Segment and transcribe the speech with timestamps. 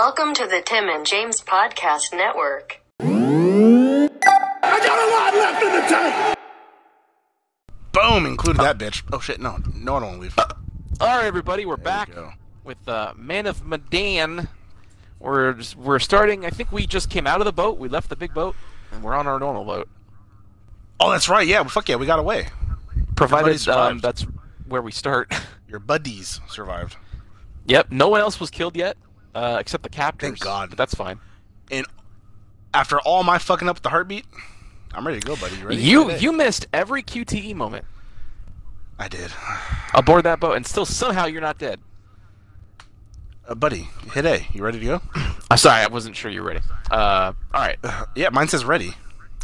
[0.00, 2.80] Welcome to the Tim and James Podcast Network.
[3.00, 4.08] I
[4.62, 6.38] got a lot left in the tank.
[7.90, 9.02] Boom, included that bitch.
[9.12, 10.38] Oh shit, no, no, I don't want to leave.
[10.38, 10.46] All
[11.00, 12.30] right, everybody, we're back go.
[12.62, 14.46] with uh, Man of Medan.
[15.18, 16.46] We're just, we're starting.
[16.46, 17.78] I think we just came out of the boat.
[17.78, 18.54] We left the big boat,
[18.92, 19.88] and we're on our normal boat.
[21.00, 21.44] Oh, that's right.
[21.44, 22.46] Yeah, fuck yeah, we got away.
[23.16, 24.24] Provided um, that's
[24.68, 25.34] where we start.
[25.68, 26.96] Your buddies survived.
[27.66, 27.90] yep.
[27.90, 28.96] No one else was killed yet,
[29.34, 30.28] uh, except the captors.
[30.30, 30.70] Thank God.
[30.70, 31.20] But that's fine.
[31.70, 31.86] And
[32.74, 34.24] after all my fucking up with the heartbeat,
[34.92, 35.56] I'm ready to go, buddy.
[35.56, 35.82] You ready?
[35.82, 37.84] You you missed every QTE moment
[38.98, 39.30] I did.
[39.94, 41.80] aboard that boat, and still somehow you're not dead.
[43.46, 44.44] Uh, buddy, hit A.
[44.52, 45.02] You ready to go?
[45.50, 46.60] I'm sorry, I wasn't sure you were ready.
[46.90, 47.78] Uh, all right.
[48.14, 48.94] Yeah, mine says ready.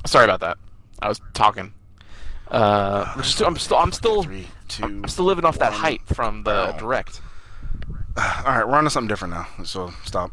[0.07, 0.59] Sorry about that.
[1.01, 1.73] I was talking.
[2.49, 4.27] Uh, I'm still, I'm still, I'm still.
[4.83, 5.81] I'm still living off that one.
[5.81, 7.21] height from the direct.
[8.17, 9.47] All right, we're on to something different now.
[9.65, 10.31] So stop.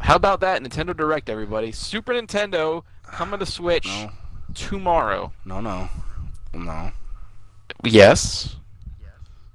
[0.00, 1.72] How about that Nintendo Direct, everybody?
[1.72, 4.10] Super Nintendo coming to Switch No,
[4.54, 5.32] tomorrow.
[5.44, 5.88] no, no,
[6.52, 6.92] no.
[7.84, 8.56] Yes.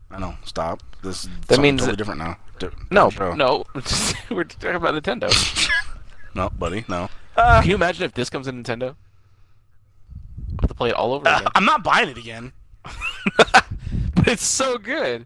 [0.10, 0.36] I know.
[0.46, 0.82] Stop.
[1.04, 2.38] This That means totally that- different now.
[2.60, 3.64] Di- No, different no.
[4.30, 5.30] We're talking about Nintendo.
[6.36, 7.10] no, buddy, no.
[7.36, 8.96] Can you imagine if this comes in Nintendo?
[8.96, 11.48] I have to play it all over Uh, again.
[11.56, 12.54] I'm not buying it again.
[13.38, 15.26] but it's so good.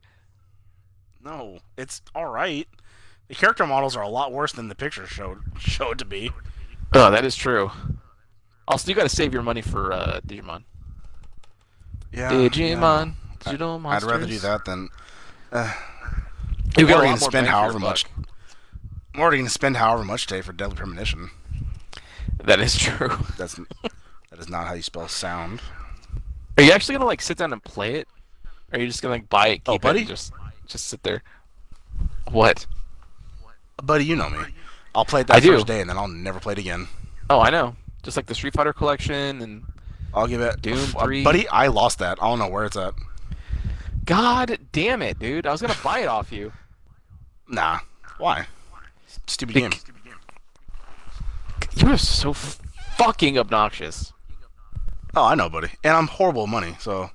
[1.28, 2.66] No, it's all right.
[3.28, 6.32] The character models are a lot worse than the pictures showed showed to be.
[6.94, 7.70] Oh, that is true.
[8.66, 10.64] Also, you got to save your money for uh, Digimon.
[12.14, 13.12] Yeah, Digimon, yeah.
[13.44, 14.88] digital I'd rather do that than
[15.52, 15.74] Uh,
[16.78, 18.06] You I'm get a already lot gonna spend however much.
[19.14, 21.32] I'm already gonna spend however much today for Deadly Premonition.
[22.42, 23.18] That is true.
[23.38, 23.56] That's
[24.30, 25.62] that is not how you spell sound.
[26.58, 28.08] Are you actually gonna like sit down and play it?
[28.72, 30.00] Or are you just gonna like buy it, keep Oh, buddy?
[30.00, 30.32] and just
[30.68, 31.24] just sit there?
[32.32, 32.66] What?
[33.84, 34.40] Buddy, you know me.
[34.96, 35.54] I'll play it I that do.
[35.54, 36.88] first day and then I'll never play it again.
[37.30, 37.76] Oh, I know.
[38.04, 39.64] Just like the Street Fighter collection and
[40.14, 41.24] I'll give it Doom uh, 3.
[41.24, 42.22] Buddy, I lost that.
[42.22, 42.94] I don't know where it's at.
[44.06, 45.46] God damn it, dude!
[45.46, 46.54] I was gonna buy it off you.
[47.50, 47.80] Nah.
[48.18, 48.48] Why?
[49.28, 49.72] Stupid Bec- game.
[51.76, 52.60] You are so f-
[52.96, 54.14] fucking obnoxious.
[55.14, 55.70] Oh, I know, buddy.
[55.84, 57.12] And I'm horrible with money, so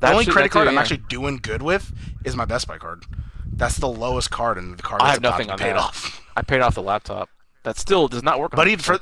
[0.00, 0.80] the only credit card I'm yeah.
[0.80, 1.92] actually doing good with
[2.26, 3.04] is my Best Buy card.
[3.52, 5.76] That's the lowest card, and the card I have nothing on paid that.
[5.78, 6.20] off.
[6.36, 7.30] I paid off the laptop.
[7.62, 8.56] That still does not work.
[8.58, 8.98] on even for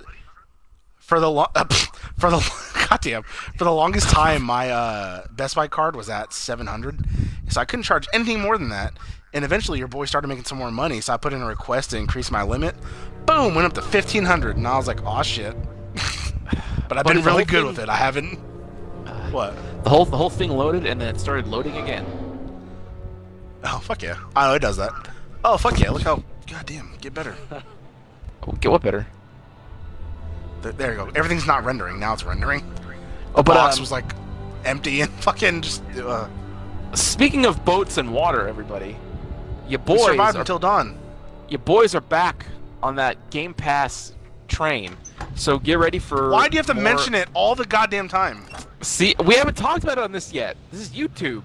[0.99, 1.47] for the lo-
[2.19, 3.23] for the goddamn
[3.59, 7.05] for the longest time, my uh, Best Buy card was at 700,
[7.49, 8.95] so I couldn't charge anything more than that.
[9.33, 11.91] And eventually, your boy started making some more money, so I put in a request
[11.91, 12.77] to increase my limit.
[13.27, 15.57] Boom, went up to 1500, and I was like, "Oh shit!"
[16.89, 17.89] but I've Buddy, been really good thing- with it.
[17.89, 18.39] I haven't.
[19.33, 19.55] What?
[19.83, 22.07] the whole the whole thing loaded and then it started loading again.
[23.65, 24.19] Oh fuck yeah!
[24.37, 24.93] Oh, it does that.
[25.45, 25.91] Oh fuck yeah!
[25.91, 27.37] Look how goddamn get better.
[28.47, 29.07] Oh, get what better?
[30.63, 31.11] Th- There you go.
[31.15, 31.99] Everything's not rendering.
[31.99, 32.63] Now it's rendering.
[33.35, 34.05] Oh, but Box um, was like
[34.67, 35.83] empty and fucking just.
[35.97, 36.29] Uh,
[36.93, 38.97] speaking of boats and water, everybody,
[39.67, 40.99] your we boys survived are, until dawn.
[41.49, 42.45] your boys are back
[42.83, 44.13] on that Game Pass
[44.47, 44.95] train.
[45.37, 46.29] So get ready for.
[46.31, 48.45] Why do you have to more- mention it all the goddamn time?
[48.83, 50.59] See, we haven't talked about it on this yet.
[50.71, 51.43] This is YouTube.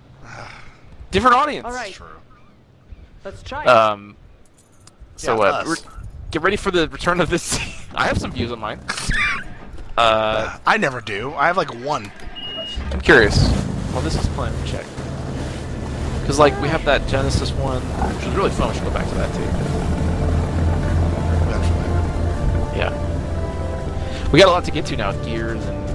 [1.11, 1.65] Different audience.
[1.65, 2.07] All right, True.
[3.25, 3.67] let's try it.
[3.67, 4.15] Um.
[5.15, 5.83] So Yeah, uh, us.
[6.31, 7.57] get ready for the return of this.
[7.95, 8.79] I have some views on mine.
[9.97, 11.33] Uh, I never do.
[11.33, 12.11] I have like one.
[12.91, 13.37] I'm curious.
[13.91, 14.53] Well, this is playing.
[14.65, 14.85] Check.
[16.21, 18.69] Because like we have that Genesis one, which was really fun.
[18.69, 19.41] We should go back to that too.
[22.77, 24.29] Yeah.
[24.31, 25.89] We got a lot to get to now with Gears and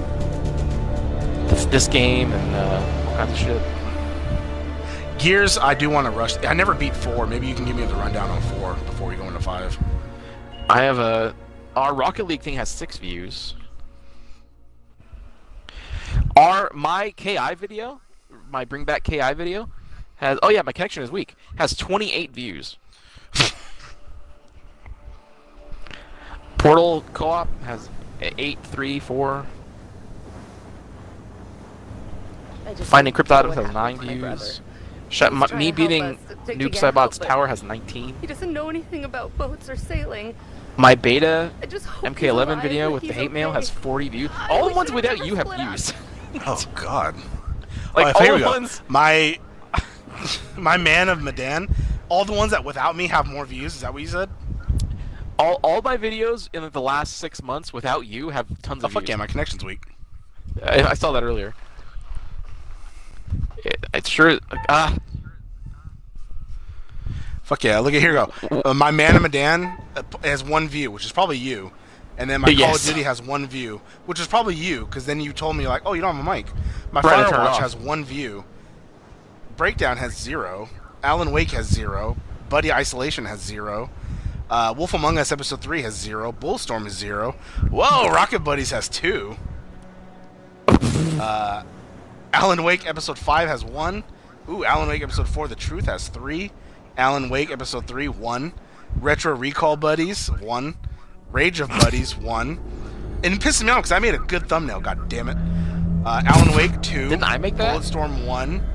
[1.49, 3.61] this, this game and uh, all kinds of shit.
[5.17, 6.37] Gears, I do want to rush.
[6.43, 7.25] I never beat four.
[7.25, 9.77] Maybe you can give me the rundown on four before we go into five.
[10.69, 11.33] I have a
[11.75, 13.55] our Rocket League thing has six views.
[16.35, 18.01] Our my KI video,
[18.49, 19.69] my Bring Back KI video,
[20.15, 21.35] has oh yeah, my connection is weak.
[21.55, 22.77] Has 28 views.
[26.57, 27.89] Portal Co-op has
[28.21, 29.45] eight, three, four.
[32.65, 34.61] I just Finding don't know Cryptodomus has nine to my views.
[35.09, 38.15] Shut, my, me beating us to- to Noob get Saibot's help, Tower has 19.
[38.21, 40.35] He doesn't know anything about boats or sailing.
[40.77, 44.09] My beta I just hope he's MK11 video with the he's hate mail has 40
[44.09, 44.29] views.
[44.49, 45.93] All the ones without you have views.
[46.45, 47.15] Oh God.
[47.95, 48.49] Like oh, all the we go.
[48.49, 48.81] ones.
[48.89, 49.39] My
[50.57, 51.73] my man of Medan.
[52.09, 53.73] All the ones that without me have more views.
[53.73, 54.29] Is that what you said?
[55.39, 58.91] All, all my videos in the last six months without you have tons Oh of
[58.93, 59.09] fuck views.
[59.11, 59.81] yeah, my connection's weak.
[60.61, 61.53] I, I saw that earlier.
[63.65, 64.39] It, it's sure.
[64.69, 64.95] Ah,
[67.43, 67.79] Fuck yeah!
[67.79, 68.61] Look at here go.
[68.65, 71.71] Uh, my man Medan uh, p- has one view, which is probably you,
[72.17, 75.19] and then my Call of Duty has one view, which is probably you, because then
[75.21, 76.47] you told me like, oh, you don't have a mic.
[76.91, 78.45] My Right, Firewatch has one view.
[79.57, 80.69] Breakdown has zero.
[81.03, 82.17] Alan Wake has zero.
[82.49, 83.89] Buddy Isolation has zero.
[84.49, 86.31] Uh, Wolf Among Us Episode 3 has zero.
[86.31, 87.31] Bulletstorm is zero.
[87.69, 89.37] Whoa, Rocket Buddies has two.
[91.17, 91.63] Uh,
[92.35, 94.03] Alan Wake Episode 5 has one.
[94.49, 96.51] Ooh, Alan Wake Episode 4 The Truth has three.
[96.97, 98.51] Alan Wake Episode 3, one.
[98.99, 100.75] Retro Recall Buddies, one.
[101.31, 102.59] Rage of Buddies, one.
[103.23, 105.37] And it pisses me off because I made a good thumbnail, god damn it.
[106.05, 107.07] Uh, Alan Wake 2.
[107.09, 107.73] Didn't I make that?
[107.79, 108.67] Bulletstorm 1.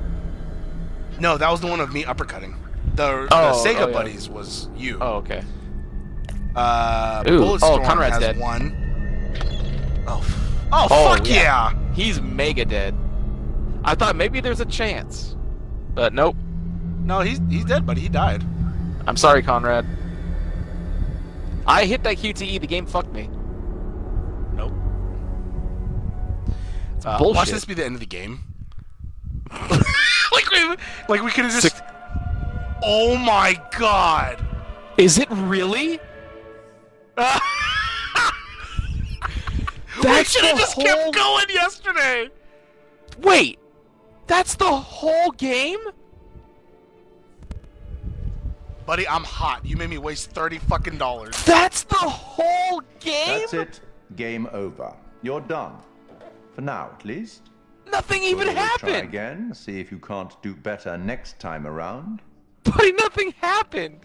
[1.19, 2.55] No, that was the one of me uppercutting.
[2.95, 3.93] The, Oh, the Sega oh, yeah.
[3.93, 4.97] Buddies was you.
[4.99, 5.43] Oh, okay.
[6.55, 8.39] Uh, Ooh, Bulletstorm oh, Conrad's has dead.
[8.39, 8.75] one.
[10.07, 11.35] Oh, f- oh, Oh, fuck yeah.
[11.71, 11.93] yeah.
[11.93, 12.95] He's mega dead.
[13.83, 15.35] I thought maybe there's a chance,
[15.93, 16.35] but nope.
[17.03, 18.01] No, he's he's dead, buddy.
[18.01, 18.43] He died.
[19.07, 19.85] I'm sorry, Conrad.
[21.65, 22.61] I hit that QTE.
[22.61, 23.29] The game fucked me.
[24.53, 24.73] Nope.
[27.05, 27.35] Uh, bullshit.
[27.35, 28.43] Watch this be the end of the game.
[30.31, 30.75] like we,
[31.09, 31.81] like we could have just.
[32.83, 34.45] Oh my god!
[34.97, 35.99] Is it really?
[40.03, 42.29] we should have just whole- kept going yesterday.
[43.19, 43.59] Wait,
[44.31, 45.79] that's the whole game?
[48.85, 49.65] Buddy, I'm hot.
[49.65, 51.35] You made me waste thirty fucking dollars.
[51.43, 53.41] That's the whole game?
[53.41, 53.81] That's it.
[54.15, 54.95] Game over.
[55.21, 55.73] You're done.
[56.53, 57.49] For now, at least.
[57.91, 59.09] Nothing even We'll Try happened.
[59.09, 59.53] again.
[59.53, 62.21] See if you can't do better next time around.
[62.63, 63.99] Buddy, nothing happened.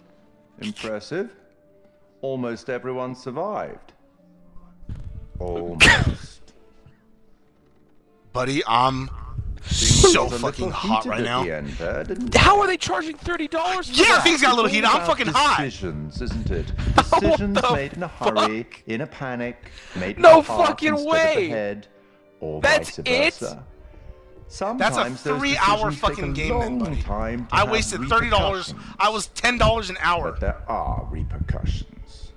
[0.59, 1.33] Impressive.
[2.21, 3.93] Almost everyone survived.
[5.39, 6.53] Almost.
[8.33, 9.26] Buddy, I'm Things
[9.69, 11.43] so fucking hot right now.
[11.43, 13.89] end How are they charging thirty dollars?
[13.89, 14.85] Yeah, things got a little heated.
[14.85, 15.57] I'm fucking hot.
[15.61, 16.71] Decisions, isn't it?
[16.95, 21.49] Decisions made in a hurry, in a panic, made No with the heart fucking way.
[21.49, 21.87] head,
[22.61, 23.41] That's it?
[24.49, 27.03] Sometimes those three-hour fucking game then, buddy.
[27.51, 28.73] I wasted thirty dollars.
[28.97, 30.31] I was ten dollars an hour.
[30.31, 32.31] But there are repercussions.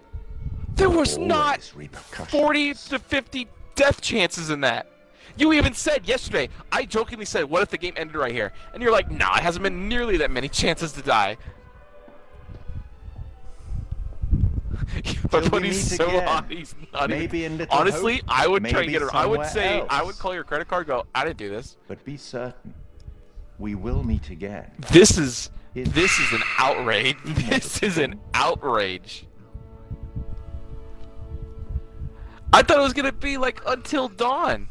[0.75, 4.90] There was not forty to fifty death chances in that.
[5.41, 6.51] You even said yesterday.
[6.71, 9.43] I jokingly said, "What if the game ended right here?" And you're like, "Nah, it
[9.43, 11.39] hasn't been nearly that many chances to die."
[15.31, 16.27] but when he's so again.
[16.27, 17.53] hot, he's not Maybe even.
[17.53, 19.15] in Little Honestly, Hope, I would try and get her.
[19.15, 20.87] I would say, I would call your credit card.
[20.87, 21.79] Go, I didn't do this.
[21.89, 22.75] But be certain,
[23.59, 24.71] we will meet again.
[24.93, 27.17] This is It's this is an outrage.
[27.25, 29.27] This is an outrage.
[32.53, 34.69] I thought it was gonna be like until dawn.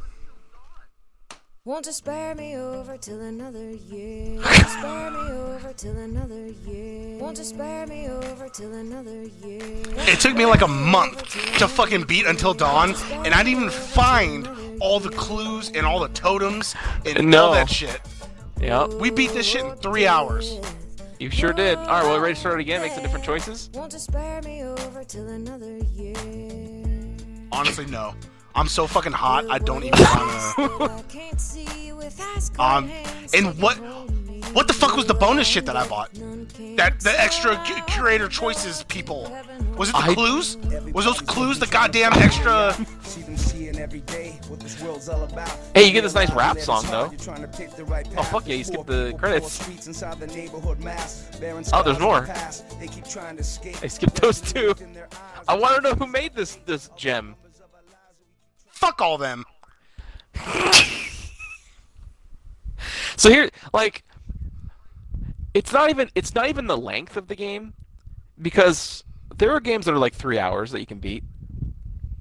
[1.69, 4.41] Won't you spare me over till another year?
[4.43, 7.19] Spare me over till another year?
[7.19, 9.61] Won't you spare me over till another year?
[10.07, 11.29] It took me like a month
[11.59, 14.49] to fucking beat Until Dawn, and I didn't even find
[14.81, 16.73] all the clues and all the totems
[17.05, 17.45] and No.
[17.45, 18.01] all that shit.
[18.59, 20.57] Yeah, We beat this shit in three hours.
[21.19, 21.77] you sure did.
[21.77, 22.81] All right, well, we ready to start again?
[22.81, 23.69] Make some different choices.
[23.75, 26.15] Won't you spare me over till another year?
[27.51, 28.15] Honestly, no.
[28.55, 29.45] I'm so fucking hot.
[29.49, 30.93] I don't even wanna.
[30.93, 32.91] I can't see you with ice cold Um,
[33.33, 33.77] and what?
[34.53, 36.11] What the fuck was the bonus shit that I bought?
[36.75, 39.31] That the extra cu- curator choices people.
[39.77, 40.57] Was it the I- clues?
[40.91, 42.73] Was those clues the goddamn extra?
[43.03, 45.55] See them seeing every day what this world's all about.
[45.75, 47.11] Hey, you get this nice rap song, though.
[47.11, 49.57] You're trying to pick the right Oh, fuck yeah, you skipped the credits.
[49.59, 52.19] poor streets inside the neighborhood mass, bearing Oh, there's more.
[52.19, 52.79] of the past.
[52.79, 53.77] They keep trying to escape.
[53.83, 54.73] I skipped those two.
[54.81, 57.35] In their eyes, I want to know who made this this gem.
[58.79, 59.43] Fuck all them.
[63.17, 64.05] So here, like,
[65.53, 67.73] it's not even it's not even the length of the game,
[68.41, 69.03] because
[69.35, 71.25] there are games that are like three hours that you can beat,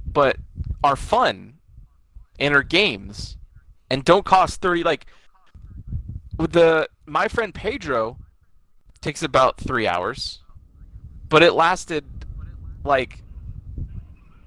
[0.04, 0.36] but
[0.82, 1.58] are fun,
[2.40, 3.36] and are games,
[3.88, 4.82] and don't cost thirty.
[4.82, 5.06] Like,
[6.38, 8.18] with the my friend Pedro,
[9.00, 10.42] takes about three hours,
[11.28, 12.04] but it lasted,
[12.82, 13.22] like,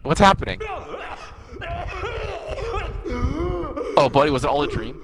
[0.03, 0.59] what's happening?
[3.97, 4.95] Oh, buddy, was it all a dream?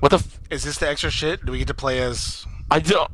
[0.00, 0.16] What the?
[0.18, 1.44] F- Is this the extra shit?
[1.44, 2.46] Do we get to play as?
[2.70, 3.10] I don't.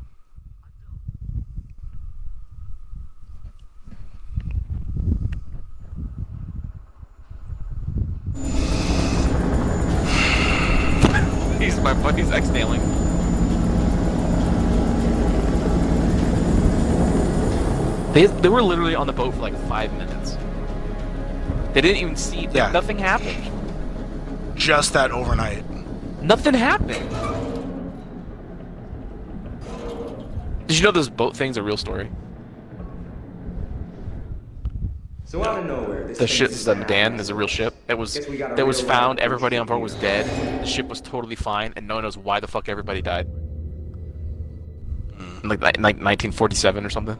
[11.59, 12.81] He's my buddy's exhaling.
[18.13, 20.37] They, they were literally on the boat for like five minutes.
[21.75, 22.47] They didn't even see.
[22.53, 22.71] Yeah.
[22.71, 23.51] Nothing happened.
[24.55, 25.65] Just that overnight.
[26.21, 27.09] Nothing happened.
[30.67, 32.09] Did you know this boat thing's are a real story?
[35.25, 36.89] So out of nowhere, this The thing ship, just the happened.
[36.89, 37.75] Medan, is a real ship.
[37.89, 39.19] It was Guess we got a that was found.
[39.19, 40.25] Everybody on board was dead.
[40.61, 43.27] The ship was totally fine, and no one knows why the fuck everybody died.
[45.43, 47.15] In like, like 1947 or something.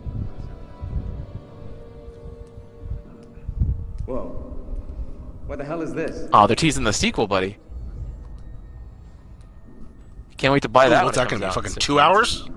[4.06, 4.45] Whoa.
[5.48, 6.28] What the hell is this?
[6.34, 7.58] Oh, they're teasing the sequel, buddy.
[10.38, 11.04] Can't wait to buy that.
[11.06, 11.54] What's when that gonna be?
[11.54, 12.42] comes out in Fucking two months.
[12.42, 12.50] hours?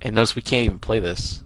[0.00, 1.42] And notice we can't even play this.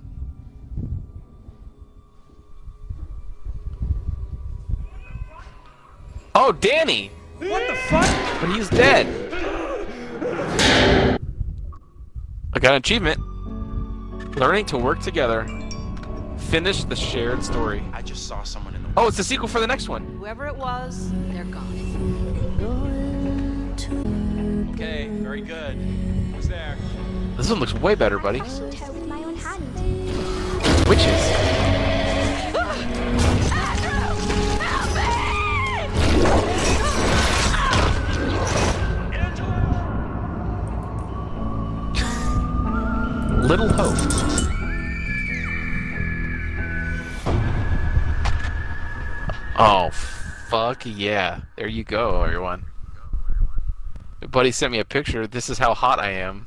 [6.34, 7.10] Oh, Danny!
[7.38, 8.40] What the fuck?
[8.40, 9.06] But he's dead.
[12.54, 13.20] I got an achievement.
[14.36, 15.46] Learning to work together.
[16.38, 17.82] Finish the shared story.
[17.92, 18.88] I just saw someone in the.
[18.96, 20.06] Oh, it's the sequel for the next one.
[20.18, 21.92] Whoever it was, they're gone.
[24.74, 25.76] Okay, very good.
[26.34, 26.76] Who's there?
[27.36, 28.38] This one looks way better, buddy.
[28.38, 30.88] Shoot her with my own hand.
[30.88, 31.51] Witches.
[50.52, 51.40] Fuck yeah.
[51.56, 52.66] There you go, everyone.
[54.21, 55.26] My buddy sent me a picture.
[55.26, 56.47] This is how hot I am.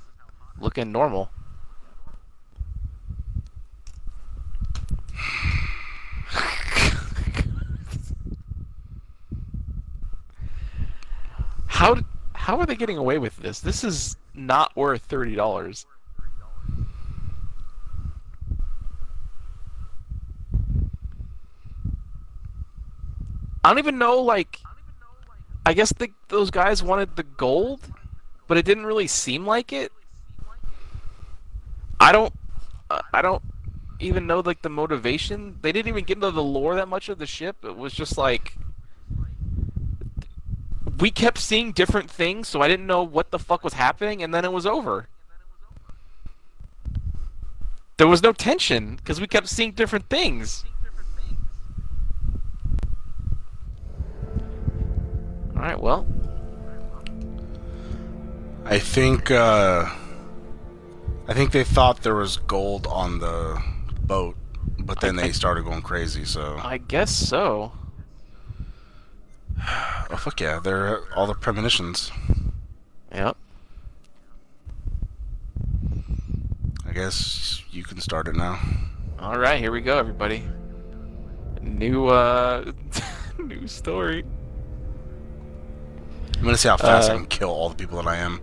[0.59, 1.31] Looking normal.
[11.67, 11.97] How
[12.33, 13.59] how are they getting away with this?
[13.59, 15.85] This is not worth thirty dollars.
[23.65, 24.21] I don't even know.
[24.21, 24.59] Like,
[25.65, 27.81] I guess the, those guys wanted the gold,
[28.47, 29.91] but it didn't really seem like it.
[31.99, 32.31] I don't.
[32.91, 33.41] uh, I don't
[33.99, 35.57] even know like the motivation.
[35.63, 37.55] They didn't even get into the lore that much of the ship.
[37.63, 38.55] It was just like
[40.99, 44.31] we kept seeing different things, so I didn't know what the fuck was happening, and
[44.31, 45.07] then it was over.
[47.97, 50.65] There was no tension because we kept seeing different things.
[55.65, 56.05] All right, well,
[58.65, 59.89] I think uh,
[61.27, 63.59] I think they thought there was gold on the
[64.01, 64.37] boat,
[64.77, 66.23] but then they started going crazy.
[66.23, 67.71] So I guess so.
[69.67, 72.11] oh fuck yeah, they're all the premonitions.
[73.11, 73.35] Yep.
[76.87, 78.59] I guess you can start it now.
[79.17, 80.43] All right, here we go, everybody.
[81.59, 82.71] New uh,
[83.39, 84.23] new story.
[86.45, 88.39] I'm gonna see how fast I Uh, can kill all the people that I am.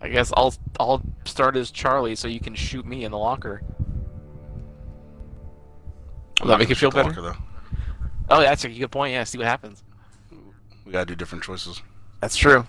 [0.00, 3.60] I guess I'll I'll start as Charlie, so you can shoot me in the locker.
[6.40, 7.12] Will that make you feel better?
[7.12, 7.36] Though.
[8.30, 9.12] Oh, that's a good point.
[9.12, 9.84] Yeah, see what happens.
[10.86, 11.82] We gotta do different choices.
[12.22, 12.66] That's true.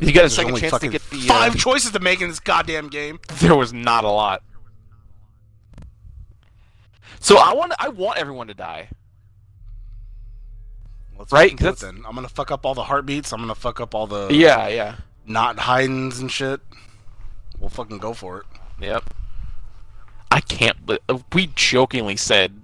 [0.00, 2.28] You got a There's second chance to get the five uh, choices to make in
[2.28, 3.20] this goddamn game.
[3.38, 4.42] There was not a lot.
[7.20, 8.88] So I want I want everyone to die.
[11.18, 12.04] Let's Right, 'cause then.
[12.06, 13.32] I'm gonna fuck up all the heartbeats.
[13.32, 14.96] I'm gonna fuck up all the Yeah, yeah.
[15.26, 16.60] not hidings and shit.
[17.58, 18.46] We'll fucking go for it.
[18.80, 19.12] Yep.
[20.30, 20.76] I can't.
[21.08, 22.62] Uh, we jokingly said,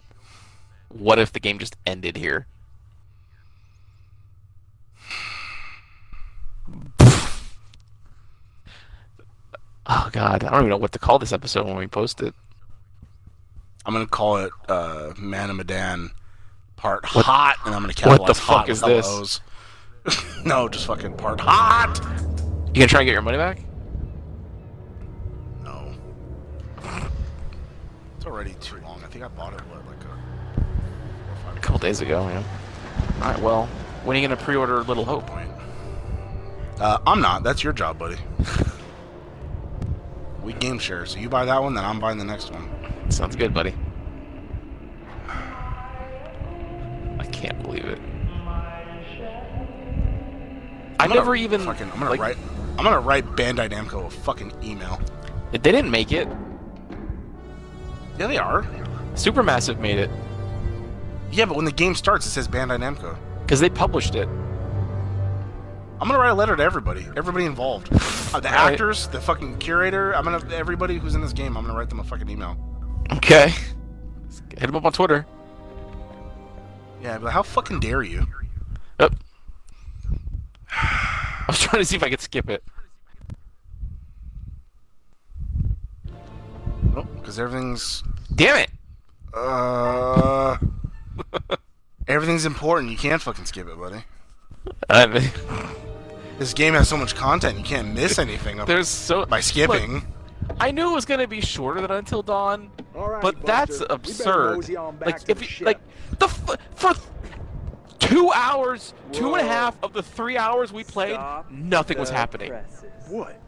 [0.88, 2.46] "What if the game just ended here?"
[9.87, 12.34] Oh God, I don't even know what to call this episode when we post it.
[13.86, 16.10] I'm gonna call it uh, Man of Medan
[16.76, 19.40] Part What- Hot, and I'm gonna capitalize what the fuck is this?
[20.44, 21.98] No, just fucking Part Hot.
[22.68, 23.58] You gonna try and get your money back?
[25.62, 25.94] No.
[28.16, 29.00] It's already too long.
[29.02, 32.44] I think I bought it what like a A couple days ago, man.
[33.22, 33.66] All right, well,
[34.04, 35.30] when are you gonna pre-order Little Hope?
[36.78, 37.42] Uh, I'm not.
[37.42, 38.16] That's your job, buddy.
[40.42, 42.68] we game share, so you buy that one, then I'm buying the next one.
[43.08, 43.75] Sounds good, buddy.
[47.18, 47.99] I can't believe it.
[50.99, 51.90] I I'm never even fucking.
[51.90, 52.37] I'm gonna like, write.
[52.78, 55.00] I'm gonna write Bandai Namco a fucking email.
[55.52, 56.28] If They didn't make it.
[58.18, 58.62] Yeah, they are.
[59.14, 60.11] Supermassive made it
[61.30, 63.16] Yeah, but when the game starts, it says Bandai Namco.
[63.42, 64.28] because they published it.
[66.00, 67.88] I'm gonna write a letter to everybody, everybody involved,
[68.34, 70.12] uh, the actors, the fucking curator.
[70.14, 71.56] I'm gonna everybody who's in this game.
[71.56, 72.56] I'm gonna write them a fucking email.
[73.12, 73.52] Okay.
[74.58, 75.26] Hit him up on Twitter.
[77.02, 78.26] Yeah, but how fucking dare you?
[79.00, 79.14] Yep.
[80.73, 82.62] I was trying to see if I could skip it.
[86.94, 88.02] Nope, Because everything's
[88.34, 88.70] Damn it!
[89.34, 90.56] uh,
[92.08, 92.90] everything's important.
[92.92, 94.04] You can't fucking skip it, buddy.
[94.88, 95.30] I mean,
[96.38, 97.58] This game has so much content.
[97.58, 99.94] You can't miss anything there's so by skipping.
[99.94, 104.56] Look, I knew it was gonna be shorter than Until Dawn, but that's absurd.
[104.56, 105.80] mosey on back Like if you, like
[106.18, 106.92] the f- for
[107.98, 111.18] two hours, two and a half of the three hours we played,
[111.50, 112.52] nothing was happening.
[113.08, 113.40] What?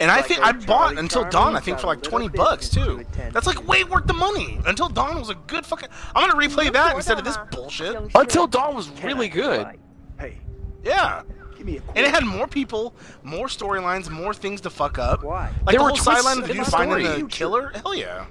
[0.00, 1.56] And I think I bought Until Dawn.
[1.56, 3.04] I think for like twenty bucks too.
[3.32, 4.60] That's like way worth the money.
[4.66, 5.88] Until Dawn was a good fucking.
[6.14, 7.96] I'm gonna replay that instead of this bullshit.
[8.14, 9.66] Until Dawn was really good.
[10.20, 10.36] Hey,
[10.84, 11.22] Yeah.
[11.56, 15.22] give me a And it had more people, more storylines, more things to fuck up.
[15.24, 15.50] Why?
[15.64, 17.72] Like There the were whole twists sideline of in you the finding the killer.
[17.74, 18.26] Hell yeah.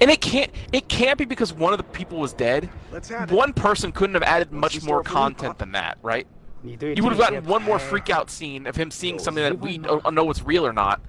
[0.00, 2.70] And it can't it can't be because one of the people was dead.
[2.90, 3.34] Let's have it.
[3.34, 6.26] One person couldn't have added much more start from the content than that, right?
[6.64, 9.78] You would have gotten one more freak out scene of him seeing something that we
[9.78, 11.00] don't know what's real or not,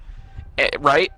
[0.58, 1.10] eh, right?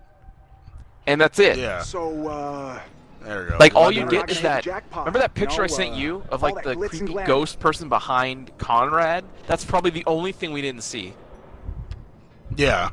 [1.06, 1.56] And that's it.
[1.58, 1.82] Yeah.
[1.82, 2.80] So, uh,
[3.22, 3.56] There we go.
[3.58, 4.64] Like all you get is that.
[4.64, 5.02] jackpot.
[5.02, 9.24] Remember that picture I sent uh, you of like the creepy ghost person behind Conrad?
[9.46, 11.14] That's probably the only thing we didn't see.
[12.56, 12.90] Yeah.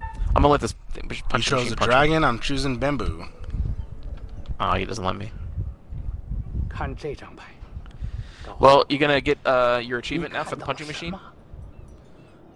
[0.00, 0.74] I'm gonna let this
[1.28, 2.24] Punch he chose a dragon.
[2.24, 3.26] I'm choosing bamboo.
[4.60, 5.30] Oh, he doesn't let me.
[8.58, 11.18] Well, you're gonna get uh, your achievement now for the punching machine?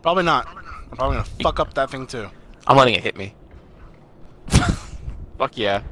[0.02, 0.46] Probably not.
[0.90, 2.28] I'm probably gonna fuck up that thing too.
[2.66, 3.34] I'm letting it hit me.
[5.38, 5.82] Fuck yeah.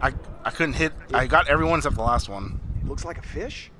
[0.00, 0.12] I
[0.44, 0.92] I couldn't hit.
[1.12, 2.60] I got everyone except the last one.
[2.84, 3.70] Looks like a fish.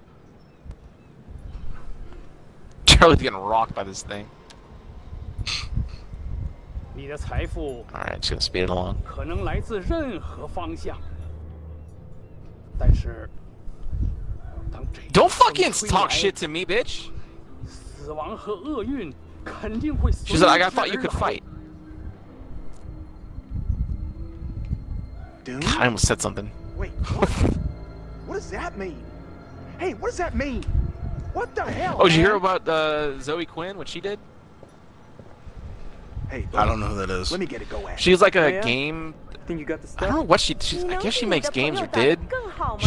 [2.87, 4.29] Charlie's getting rocked by this thing.
[6.96, 8.96] 你的财富 Alright, just gonna speed it along.
[9.06, 10.98] 可能来自任何方向，
[12.80, 13.30] 但是
[14.72, 17.10] 当这一 Don't 风 fucking 吹 talk 来 shit to me, bitch!
[17.68, 21.44] 死亡和厄运肯定会 She said, I 随 got 之 thought you 而 could 来 fight.
[25.44, 25.62] Doom?
[25.80, 26.50] I almost said something.
[26.78, 27.30] Wait, what?
[28.26, 28.98] what does that mean?
[29.78, 30.64] Hey, what does that mean?
[31.34, 31.98] What the hell?
[32.00, 32.58] Oh, did you hear man?
[32.58, 34.18] about uh, Zoe Quinn, what she did?
[36.31, 37.31] Hey, I don't know who that is.
[37.31, 37.99] Let me get a go at.
[37.99, 38.61] She's like a Oh, yeah?
[38.63, 39.15] game.
[39.47, 40.55] Think you got the I don't know what she.
[40.61, 42.21] She's, I guess she makes games or did.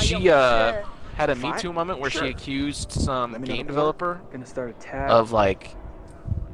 [0.02, 0.84] She uh
[1.16, 2.24] had a Me Too moment where Sure.
[2.24, 5.12] she accused some Let me know game developer Gonna start a tab.
[5.12, 5.76] of like,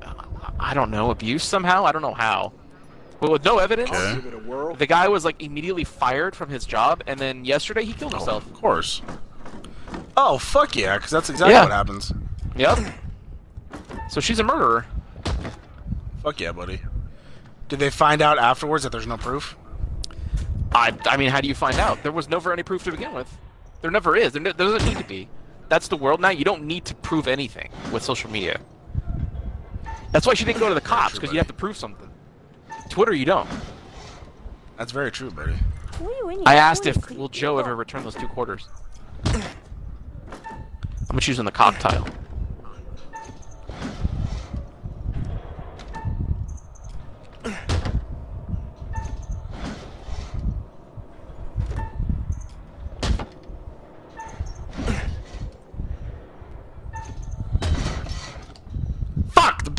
[0.02, 0.14] uh,
[0.60, 1.86] I don't know, abuse somehow.
[1.86, 2.52] I don't know how,
[3.22, 3.92] but with no evidence.
[3.92, 4.16] Okay.
[4.16, 4.74] Give it a whirl.
[4.76, 8.18] The guy was like immediately fired from his job, and then yesterday he killed Oh,
[8.18, 8.46] himself.
[8.48, 9.02] of course.
[10.18, 11.64] Oh fuck yeah, because that's exactly Yeah.
[11.64, 12.12] what happens.
[12.58, 12.80] Yep.
[14.10, 14.86] So she's a murderer.
[16.30, 16.80] Fuck yeah, buddy.
[17.70, 19.58] Did they find out afterwards that there's no proof?
[20.72, 22.04] I, I mean, how do you find out?
[22.04, 23.36] There was never any proof to begin with.
[23.82, 24.34] There never is.
[24.34, 25.28] There, ne- there doesn't need to be.
[25.70, 26.30] That's the world now.
[26.30, 28.62] You don't need to prove anything with social media.
[30.12, 32.12] That's why she didn't go to the cops because you have to prove something.
[32.90, 33.50] Twitter, you don't.
[34.78, 35.56] That's very true, buddy.
[36.46, 38.68] I asked if will Joe ever return those two quarters.
[41.10, 41.80] I'm choosing the cock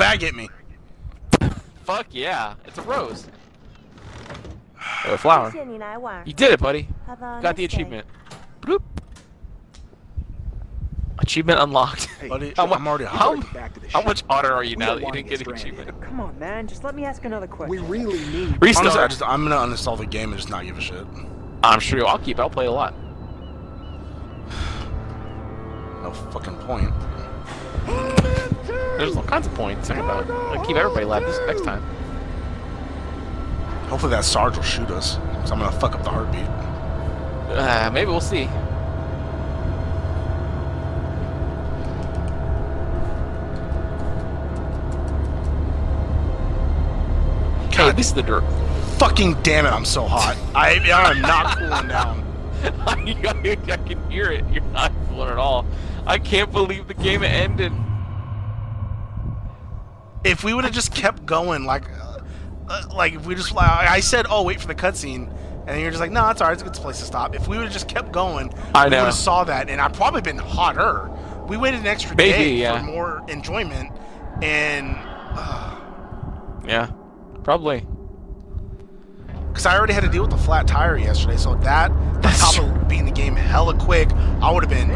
[0.01, 0.11] tile.
[0.11, 0.21] Fuck!
[0.21, 0.49] Bag hit me.
[1.85, 3.27] Fuck yeah, it's a rose.
[5.07, 5.53] Oh, a flower.
[6.25, 6.89] You did it, buddy.
[7.07, 8.07] Got the achievement.
[8.63, 8.83] Bloop.
[11.19, 12.09] Achievement unlocked.
[12.29, 13.55] Buddy, how, I'm already how, hot.
[13.55, 15.49] Back to the how much hotter are you We now that you didn't get get
[15.49, 16.03] the achievement?
[16.03, 16.67] Come on, man.
[16.67, 17.71] Just let me ask another question.
[17.71, 18.57] We really need.
[18.61, 18.87] Restart.
[18.87, 21.07] Honestly, I just, I'm gonna uninstall the game and just not give a shit.
[21.63, 22.39] I'm sure I'll keep.
[22.41, 22.95] I'll play a lot.
[26.03, 26.91] No fucking point.
[29.01, 30.29] There's all kinds of points to think about.
[30.29, 31.81] Like keep everybody alive this next time.
[33.89, 36.45] Hopefully that Sarge will shoot us, because I'm gonna fuck up the heartbeat.
[37.57, 38.45] Uh, maybe we'll see.
[47.75, 48.45] Hey, at least the dirt.
[48.99, 50.37] Fucking damn it, I'm so hot.
[50.55, 52.23] I, I'm not cooling down.
[52.87, 52.93] I,
[53.67, 54.45] I can hear it.
[54.53, 55.65] You're not cool at all.
[56.07, 57.73] I can't believe the game ended.
[60.25, 62.19] If we would have just kept going, like, uh,
[62.69, 65.33] uh, like if we just, like, I said, oh, wait for the cutscene,
[65.67, 67.35] and you're just like, no, it's alright, it's a good place to stop.
[67.35, 68.99] If we would have just kept going, I we know.
[68.99, 71.11] would have saw that, and I'd probably been hotter.
[71.49, 72.79] we waited an extra Maybe, day yeah.
[72.81, 73.91] for more enjoyment,
[74.43, 74.89] and
[76.67, 76.91] Yeah,
[77.43, 77.87] probably.
[79.49, 82.59] because I already had to deal with the flat tire yesterday, so that on top
[82.59, 84.11] of being the game hella quick,
[84.43, 84.91] I would have been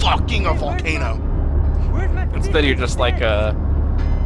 [0.00, 1.20] fucking a volcano.
[2.34, 3.52] Instead, you're just like uh,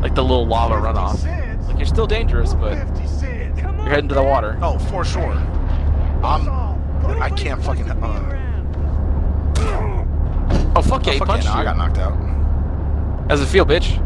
[0.01, 1.67] like the little lava runoff.
[1.69, 4.59] Like you're still dangerous, but you're heading to the water.
[4.63, 5.33] Oh, for sure.
[6.23, 6.49] I'm.
[7.21, 7.91] I can't fucking.
[7.91, 8.35] Uh,
[10.77, 11.59] Oh fuck yeah, he fuck yeah, punched no, you.
[11.59, 12.17] I got knocked out.
[13.29, 14.05] How's it feel, bitch?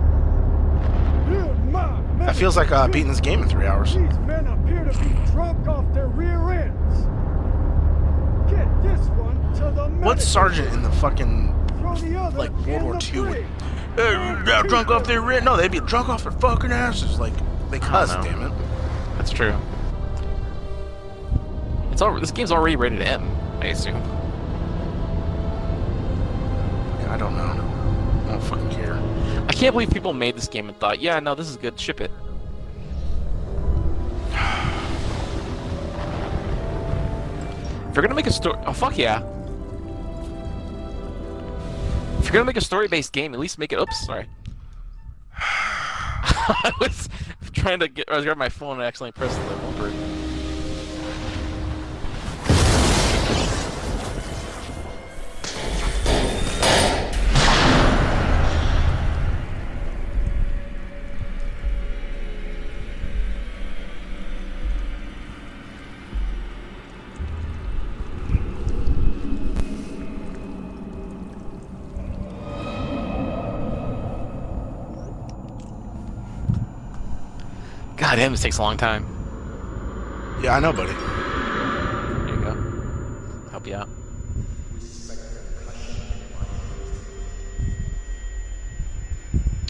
[2.21, 3.95] That feels like uh, beating this game in three hours.
[3.95, 7.01] These men appear to be drunk off their rear ends.
[8.51, 11.49] Get this one to the What sergeant in the fucking
[12.01, 13.47] the like World War II would?
[13.97, 15.41] They're drunk off their rear.
[15.41, 17.19] No, they'd be drunk off their fucking asses.
[17.19, 17.35] Like
[17.71, 18.13] they cuss.
[18.25, 18.53] Damn it.
[19.17, 19.55] That's true.
[21.91, 22.19] It's all.
[22.19, 23.29] This game's already rated M,
[23.61, 24.01] I assume.
[27.01, 27.43] Yeah, I don't know.
[28.27, 28.95] I don't fucking care.
[29.49, 32.01] I can't believe people made this game and thought, yeah, no, this is good, ship
[32.01, 32.11] it.
[37.91, 39.21] If you're gonna make a story, oh fuck yeah.
[42.23, 43.81] If you're gonna make a story-based game, at least make it.
[43.81, 44.27] Oops, sorry.
[45.37, 47.09] I was
[47.53, 48.09] trying to get.
[48.09, 49.72] I was grabbing my phone and accidentally pressed the
[78.13, 79.07] God damn, this takes a long time.
[80.43, 80.93] Yeah, I know, buddy.
[80.93, 83.51] There you go.
[83.51, 83.89] Help you out.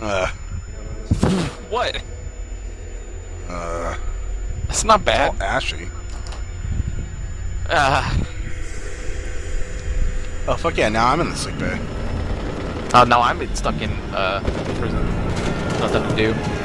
[0.00, 0.26] Uh,
[1.70, 2.02] What?
[3.48, 3.96] uh,
[4.66, 5.36] That's not bad.
[5.36, 5.88] all ashy.
[7.70, 8.18] Uh,
[10.48, 10.88] Oh fuck yeah!
[10.88, 11.78] Now I'm in the sick bay.
[12.92, 14.40] oh, now I'm stuck in uh,
[14.80, 15.06] prison.
[15.78, 16.61] Nothing to do.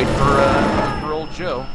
[0.00, 1.66] Wait for uh, for old Joe.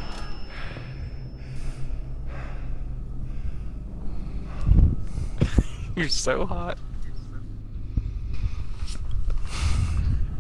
[5.96, 6.80] You're so hot.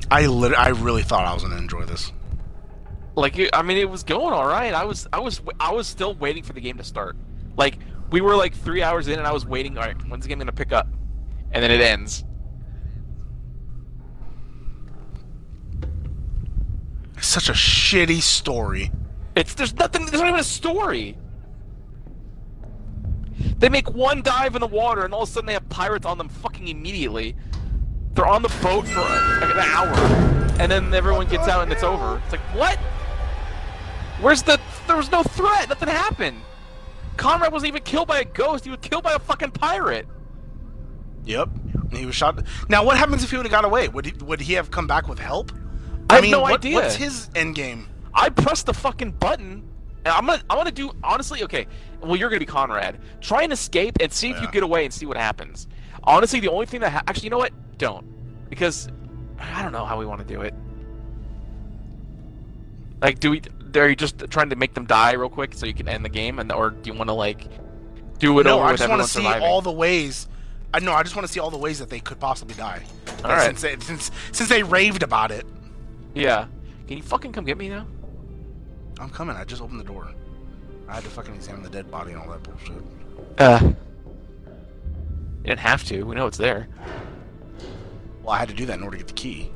[0.09, 2.11] I lit- I really thought I was gonna enjoy this.
[3.15, 4.73] Like, I mean, it was going all right.
[4.73, 7.15] I was, I was, I was still waiting for the game to start.
[7.55, 7.77] Like,
[8.09, 9.77] we were like three hours in, and I was waiting.
[9.77, 10.87] All right, when's the game gonna pick up?
[11.51, 12.25] And then it ends.
[17.17, 18.91] It's such a shitty story.
[19.35, 20.05] It's there's nothing.
[20.05, 21.17] There's not even a story.
[23.57, 26.05] They make one dive in the water, and all of a sudden they have pirates
[26.05, 27.35] on them fucking immediately.
[28.13, 29.93] They're on the boat for like an hour,
[30.59, 32.21] and then everyone gets out and it's over.
[32.23, 32.77] It's like what?
[34.21, 34.59] Where's the?
[34.87, 35.67] There was no threat.
[35.67, 36.41] Nothing happened.
[37.17, 38.63] Conrad wasn't even killed by a ghost.
[38.63, 40.07] He was killed by a fucking pirate.
[41.25, 41.49] Yep.
[41.91, 42.45] He was shot.
[42.69, 43.87] Now, what happens if he would have got away?
[43.87, 45.51] Would he, would he have come back with help?
[46.09, 46.75] I have mean, no what- idea.
[46.75, 47.87] What's his end game?
[48.13, 49.63] I press the fucking button.
[50.05, 51.43] And I'm gonna, I'm gonna do honestly.
[51.43, 51.65] Okay,
[52.01, 52.99] well you're gonna be Conrad.
[53.21, 55.67] Try and escape and see if you get away and see what happens.
[56.03, 57.51] Honestly, the only thing that ha- actually, you know what?
[57.79, 58.05] Don't,
[58.49, 58.87] because
[59.39, 60.53] I don't know how we want to do it.
[63.01, 63.41] Like, do we?
[63.75, 66.09] Are you just trying to make them die real quick so you can end the
[66.09, 67.47] game, and or do you want to like
[68.19, 69.43] do it No, over I just want to see surviving?
[69.47, 70.27] all the ways.
[70.73, 70.93] Uh, I know.
[70.93, 72.83] I just want to see all the ways that they could possibly die.
[73.23, 73.45] All right.
[73.57, 75.45] Since they, since since they raved about it,
[76.15, 76.47] Yeah.
[76.87, 77.85] Can you fucking come get me now?
[78.99, 79.35] I'm coming.
[79.35, 80.09] I just opened the door.
[80.87, 82.81] I had to fucking examine the dead body and all that bullshit.
[83.37, 83.59] Uh.
[83.63, 86.03] You didn't have to.
[86.03, 86.67] We know it's there.
[88.23, 89.51] Well, I had to do that in order to get the key.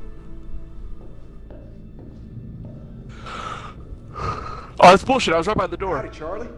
[4.82, 5.34] Oh, that's bullshit.
[5.34, 5.96] I was right by the door.
[5.96, 6.48] Howdy, Charlie.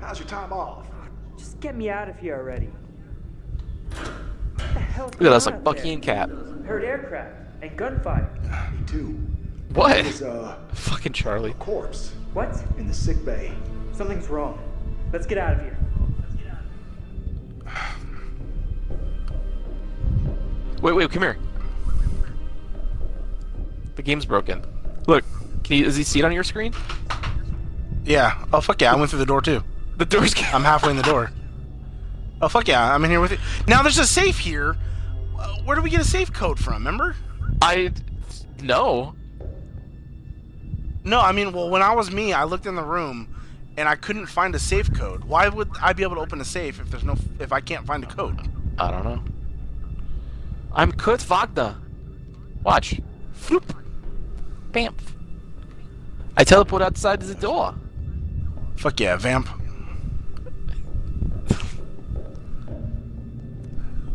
[0.00, 0.86] How's your time off?
[1.36, 2.68] Just get me out of here already.
[3.90, 5.92] What the hell's Look at us, going like Bucky there?
[5.92, 6.30] and Cap.
[6.64, 8.30] Heard aircraft and gunfire.
[8.72, 9.18] Me too.
[9.74, 9.92] What?
[10.04, 11.50] There's uh, Fucking Charlie.
[11.52, 12.62] a corpse What?
[12.78, 13.52] in the sick bay.
[13.92, 14.58] Something's wrong.
[15.12, 15.76] Let's get out of here.
[20.82, 21.36] Wait, wait, come here.
[23.96, 24.64] The game's broken.
[25.06, 25.24] Look,
[25.62, 26.72] can you, does he see it on your screen?
[28.04, 28.42] Yeah.
[28.52, 28.92] Oh fuck yeah!
[28.92, 29.62] I went through the door too.
[29.98, 30.34] The door's.
[30.54, 31.30] I'm halfway in the door.
[32.40, 32.94] Oh fuck yeah!
[32.94, 33.38] I'm in here with you.
[33.68, 34.76] Now there's a safe here.
[35.38, 36.74] Uh, where do we get a safe code from?
[36.74, 37.14] Remember?
[37.62, 37.92] I.
[38.62, 39.14] No.
[41.02, 43.34] No, I mean, well, when I was me, I looked in the room,
[43.76, 45.24] and I couldn't find a safe code.
[45.24, 47.86] Why would I be able to open a safe if there's no if I can't
[47.86, 48.38] find a code?
[48.78, 49.22] I don't know.
[50.72, 51.76] I'm Kurt Wagner.
[52.62, 53.00] Watch.
[53.34, 53.64] Floop.
[54.72, 54.94] Bamf.
[56.36, 57.74] I teleport outside the door.
[58.76, 59.48] Fuck yeah, vamp.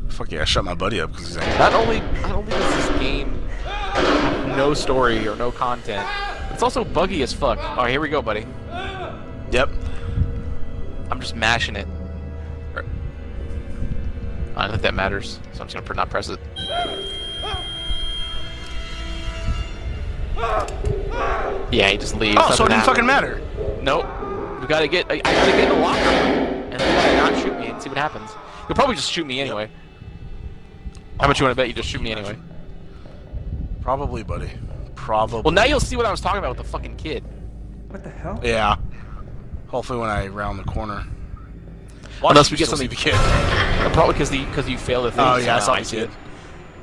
[0.09, 1.57] Fuck yeah, I shut my buddy up because he's angry.
[1.57, 3.24] Not only not only does this game
[4.65, 6.07] no story or no content,
[6.49, 7.59] it's also buggy as fuck.
[7.77, 8.47] Oh, here we go, buddy.
[9.51, 9.69] Yep.
[11.11, 11.87] I'm just mashing it.
[14.55, 16.39] I don't think that matters, so I'm just gonna not press it.
[21.71, 22.37] Yeah, he just leaves.
[22.39, 23.41] Oh, so it didn't fucking matter.
[23.81, 24.05] Nope.
[24.61, 25.05] We gotta get.
[25.11, 27.89] I, I gotta get in the locker room, and then not shoot me and see
[27.89, 28.31] what happens.
[28.67, 29.69] You'll probably just shoot me anyway.
[31.19, 32.37] How much you want to bet you just shoot me anyway?
[33.85, 34.49] Probably, buddy.
[34.95, 35.41] Probably.
[35.41, 37.23] Well, now you'll see what I was talking about with the fucking kid.
[37.89, 38.39] What the hell?
[38.43, 38.77] Yeah.
[39.67, 41.05] Hopefully when I round the corner.
[42.21, 42.89] Watch Unless you we get still see something.
[42.89, 43.13] the kid.
[43.93, 45.19] Probably because the because you failed the thing.
[45.23, 46.03] Oh yeah, I saw the see kid.
[46.05, 46.09] it.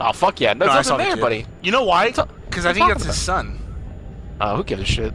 [0.01, 0.53] Oh fuck yeah!
[0.53, 1.45] No, No, I there's saw nothing the there, kid.
[1.45, 1.57] buddy.
[1.63, 2.13] You know why?
[2.13, 3.59] Because I think that's his son.
[4.41, 5.13] Oh, who gives a shit?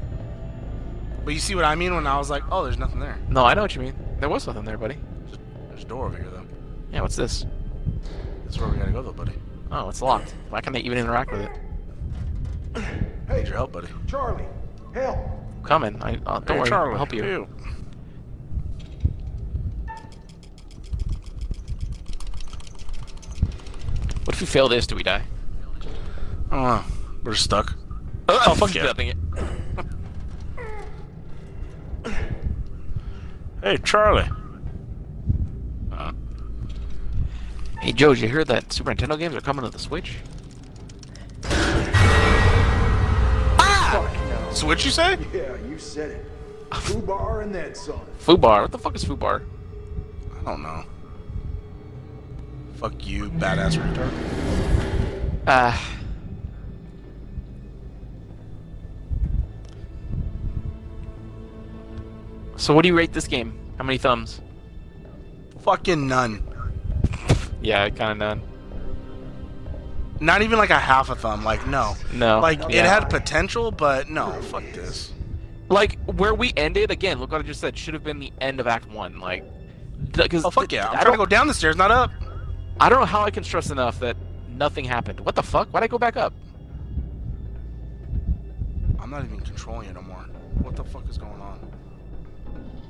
[1.23, 3.17] But you see what I mean when I was like, oh, there's nothing there.
[3.30, 3.95] No, I know what you mean.
[4.19, 4.97] There was nothing there, buddy.
[5.69, 6.45] There's a door over here though.
[6.91, 7.45] Yeah, what's this?
[8.43, 9.34] That's where we gotta go though, buddy.
[9.71, 10.34] Oh, it's locked.
[10.50, 11.52] Why can't I even interact with it?
[13.30, 13.88] I need your help, buddy.
[14.08, 14.46] Charlie,
[14.94, 15.18] help!
[15.58, 16.02] I'm coming.
[16.02, 16.70] I uh, don't Hey, worry.
[16.70, 16.92] Charlie.
[16.92, 17.24] I'll help you.
[17.26, 17.48] Ew.
[24.26, 24.86] What if we fail this?
[24.88, 25.24] Do we die?
[26.52, 26.84] I.
[27.24, 27.76] We're just stuck.
[28.30, 28.84] Oh, fuck yeah.
[28.84, 29.13] Nothing.
[33.63, 34.30] Hey, Charlie.
[35.92, 36.12] Uh,
[37.82, 40.18] Hey, Joe, did you hear that Super Nintendo games are coming to the Switch?
[44.58, 44.67] No.
[44.67, 45.17] Switch, you say?
[45.34, 46.26] Yeah, you said it.
[46.72, 48.02] Fubar and then some.
[48.20, 48.62] Fubar.
[48.63, 49.43] What the fuck is Fubar?
[50.39, 50.84] I don't know.
[52.76, 54.12] Fuck you, badass retard.
[55.46, 55.78] Uh.
[62.56, 63.54] So, what do you rate this game?
[63.78, 64.41] How many thumbs?
[65.60, 66.43] Fucking none.
[67.62, 68.41] Yeah, kind of none.
[70.20, 71.44] Not even like a half a thumb.
[71.44, 71.96] Like no.
[72.14, 72.40] No.
[72.40, 74.32] Like it had potential, but no.
[74.44, 75.14] Fuck this.
[75.70, 77.20] Like where we ended again.
[77.20, 77.78] Look what I just said.
[77.78, 79.20] Should have been the end of Act One.
[79.20, 79.44] Like,
[80.14, 80.88] because Oh fuck yeah!
[80.90, 82.12] I'm I trying to go down the stairs, not up.
[82.80, 84.16] I don't know how I can stress enough that
[84.50, 85.20] nothing happened.
[85.20, 85.70] What the fuck?
[85.70, 86.34] Why'd I go back up?
[89.00, 90.26] I'm not even controlling it no more.
[90.62, 91.60] What the fuck is going on?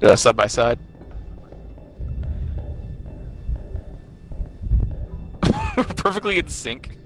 [0.01, 0.79] Uh, side by side.
[5.95, 6.96] Perfectly in sync.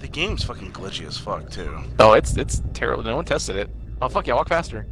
[0.00, 1.76] The game's fucking glitchy as fuck too.
[1.98, 3.02] Oh, it's it's terrible.
[3.02, 3.68] No one tested it.
[4.00, 4.34] Oh fuck yeah!
[4.34, 4.86] Walk faster.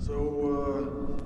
[0.00, 1.18] So,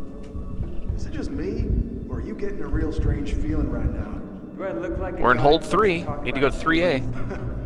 [0.90, 1.66] uh, is it just me,
[2.08, 4.18] or are you getting a real strange feeling right now?
[4.56, 6.04] Do I look like We're in hold three.
[6.22, 6.98] Need to go to three A.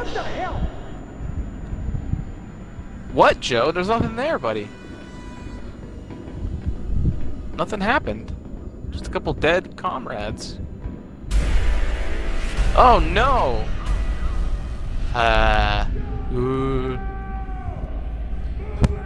[0.00, 0.54] What the hell?
[3.12, 3.70] What, Joe?
[3.70, 4.66] There's nothing there, buddy.
[7.56, 8.34] Nothing happened.
[8.90, 10.58] Just a couple dead comrades.
[12.76, 13.64] Oh no!
[15.14, 15.86] Uh.
[16.32, 16.96] Ooh.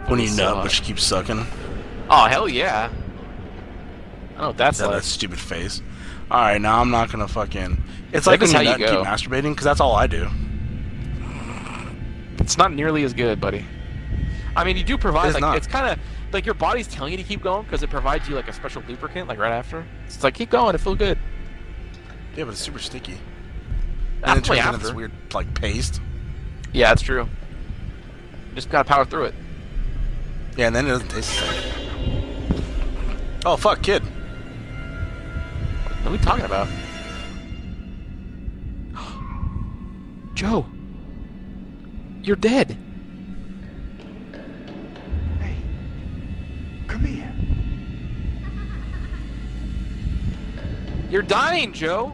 [0.07, 1.45] When you nut, but she keeps sucking.
[2.09, 2.91] Oh hell yeah!
[4.37, 4.97] I know that's That, like.
[4.97, 5.81] that stupid face.
[6.29, 7.81] All right, now I'm not gonna fucking.
[8.13, 10.07] It's That like when you how you nut and keep masturbating, because that's all I
[10.07, 10.27] do.
[12.37, 13.65] It's not nearly as good, buddy.
[14.55, 15.57] I mean, you do provide It's like not.
[15.57, 15.99] it's kind of
[16.35, 18.83] like your body's telling you to keep going because it provides you like a special
[18.87, 19.85] lubricant like right after.
[20.05, 21.17] It's like keep going, it feels good.
[22.35, 23.17] Yeah, but it's super sticky.
[24.21, 26.01] And it turns into this weird like paste.
[26.73, 27.27] Yeah, that's true.
[28.53, 29.35] Just gotta power through it.
[30.57, 32.63] Yeah, and then it doesn't taste the same.
[33.45, 34.03] Oh fuck, kid.
[36.03, 36.67] What are we talking about?
[40.35, 40.65] Joe,
[42.21, 42.77] you're dead.
[51.15, 52.11] You're dying, Joe.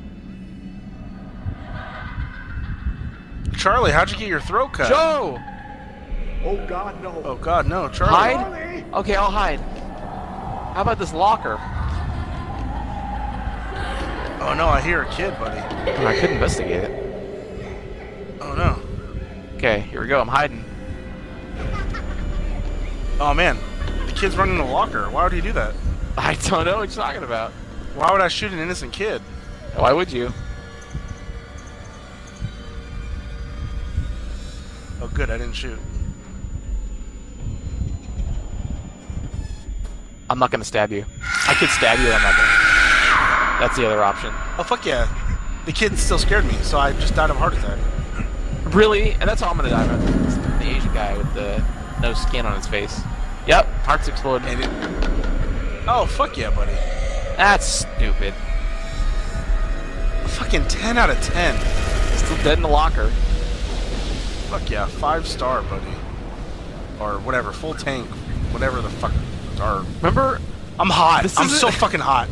[3.57, 4.89] Charlie, how'd you get your throat cut?
[4.89, 5.39] Joe,
[6.45, 7.19] Oh God, no.
[7.25, 8.13] Oh god, no, Charlie.
[8.13, 8.35] hide.
[8.35, 8.85] Charlie!
[8.93, 9.59] Okay, I'll hide.
[10.75, 11.57] How about this locker?
[14.39, 15.59] Oh no, I hear a kid, buddy.
[16.05, 18.39] I could investigate it.
[18.39, 18.79] Oh no.
[19.55, 20.21] Okay, here we go.
[20.21, 20.63] I'm hiding.
[23.19, 23.57] Oh man,
[24.05, 25.09] the kid's running the locker.
[25.09, 25.73] Why would he do that?
[26.19, 27.51] I don't know what you're talking about.
[27.95, 29.21] Why would I shoot an innocent kid?
[29.75, 30.33] Why would you?
[35.01, 35.77] Oh good, I didn't shoot.
[40.29, 41.05] I'm not gonna stab you.
[41.47, 43.59] I could stab you, I'm not gonna.
[43.59, 44.31] That's the other option.
[44.57, 45.07] Oh fuck yeah!
[45.65, 47.79] The kid still scared me, so I just died of a heart attack.
[48.73, 49.11] Really?
[49.11, 49.87] And that's how I'm gonna die.
[50.25, 51.63] It's The Asian guy with the
[52.01, 53.01] no skin on his face.
[53.47, 54.47] Yep, heart's exploding.
[54.47, 54.69] And it.
[55.87, 57.00] Oh fuck yeah, buddy!
[57.41, 58.35] That's stupid.
[60.27, 61.59] Fucking ten out of ten.
[62.15, 63.07] Still dead in the locker.
[64.51, 65.91] Fuck yeah, five star, buddy.
[66.99, 68.07] Or whatever, full tank,
[68.53, 69.11] whatever the fuck.
[69.59, 70.39] Or Remember?
[70.79, 71.23] I'm hot.
[71.23, 72.29] This I'm so fucking hot.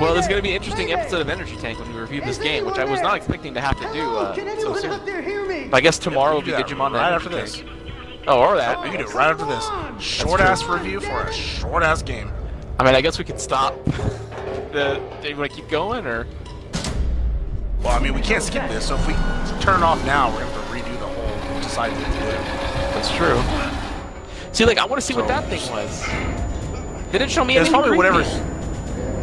[0.00, 2.64] Well, there's gonna be an interesting episode of Energy Tank when we review this game,
[2.64, 5.68] which I was not expecting to have to do uh, so soon.
[5.70, 7.62] But I guess tomorrow will be can do Digimon right Energy after this.
[8.26, 8.82] Oh, or that.
[8.82, 9.68] We can do it right after this.
[10.02, 12.32] Short ass review for a short ass game.
[12.78, 13.82] I mean, I guess we could stop.
[14.72, 16.26] the, do you want to keep going, or?
[17.82, 19.14] Well, I mean, we can't skip this, so if we
[19.60, 22.26] turn off now, we're gonna have to redo the whole decide what to do.
[22.94, 23.40] That's true.
[24.52, 26.06] See, like, I want to see what that thing was.
[27.12, 28.22] They didn't show me It's anything probably whatever.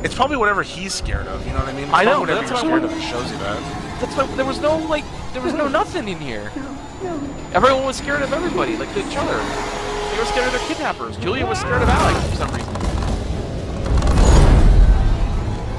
[0.03, 1.45] It's probably whatever he's scared of.
[1.47, 1.85] You know what I mean?
[1.85, 2.97] It's I know, whatever that's you're what scared of.
[2.97, 4.01] It shows you that.
[4.01, 6.51] That's why there was no like, there was no nothing in here.
[7.53, 9.37] Everyone was scared of everybody, like each other.
[10.11, 11.17] They were scared of their kidnappers.
[11.17, 12.84] Julia was scared of Alex for some reason.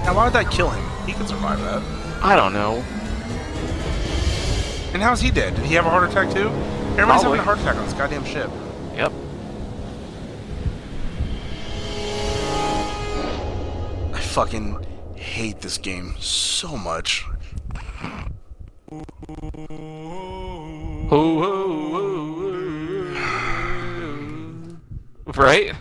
[0.07, 0.85] Now, why would that kill him?
[1.05, 1.83] He could survive that.
[2.23, 2.77] I don't know.
[4.95, 5.57] And how's he dead?
[5.57, 6.49] Did he have a heart attack too?
[6.93, 7.39] Everybody's Probably.
[7.39, 8.49] having a heart attack on this goddamn ship.
[8.95, 9.13] Yep.
[14.15, 17.25] I fucking hate this game so much.
[25.35, 25.75] Right?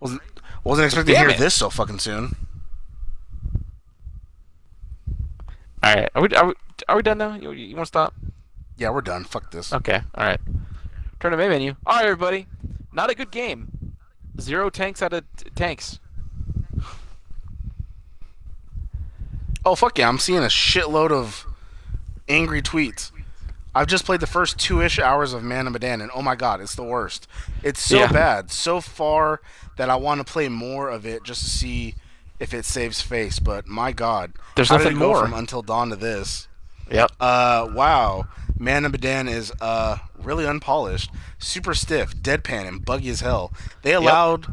[0.00, 0.20] Wasn't
[0.64, 1.38] wasn't expecting Damn to hear it.
[1.38, 2.34] this so fucking soon.
[5.90, 6.08] All right.
[6.14, 6.54] Are we are we,
[6.88, 7.34] are we done now?
[7.34, 8.14] You, you want to stop?
[8.76, 9.24] Yeah, we're done.
[9.24, 9.72] Fuck this.
[9.72, 10.00] Okay.
[10.14, 10.40] All right.
[11.18, 11.74] Turn to main menu.
[11.84, 12.46] All right, everybody.
[12.92, 13.96] Not a good game.
[14.40, 15.98] Zero tanks out of t- tanks.
[19.64, 20.08] Oh fuck yeah!
[20.08, 21.44] I'm seeing a shitload of
[22.28, 23.10] angry tweets.
[23.74, 26.60] I've just played the first two-ish hours of Man of Medan, and oh my god,
[26.60, 27.26] it's the worst.
[27.62, 28.12] It's so Yeah.
[28.12, 29.40] bad, so far
[29.76, 31.94] that I want to play more of it just to see
[32.40, 33.38] if it saves face.
[33.38, 35.22] But my god, There's how nothing more.
[35.22, 36.48] from Until Dawn to this.
[36.90, 37.12] Yep.
[37.20, 38.24] Uh, wow.
[38.58, 43.52] Man of Medan is uh really unpolished, super stiff, deadpan, and buggy as hell.
[43.82, 44.52] They allowed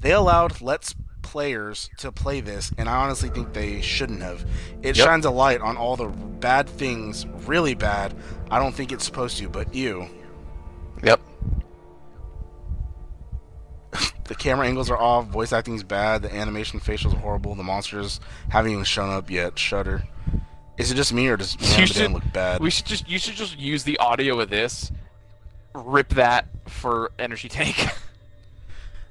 [0.00, 4.46] they allowed Let's players to play this, and I honestly think they shouldn't have.
[4.82, 5.06] It Yep.
[5.06, 8.14] shines a light on all the bad things, really bad.
[8.50, 10.08] I don't think it's supposed to, but you.
[11.02, 11.20] Yep.
[14.28, 17.62] The camera angles are off, voice acting is bad, the animation facials are horrible, the
[17.64, 19.58] monsters haven't even shown up yet.
[19.58, 20.04] Shudder.
[20.76, 22.60] Is it just me or does Man You of Medan should, look bad?
[22.60, 24.92] we should just you should just use the audio of this,
[25.74, 27.76] rip that for Energy Tank.